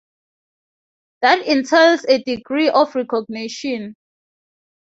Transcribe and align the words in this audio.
That 1.21 1.45
entails 1.45 2.05
a 2.05 2.23
degree 2.23 2.69
of 2.71 2.95
recognition. 2.95 3.93